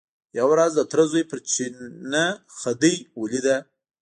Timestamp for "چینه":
1.51-2.25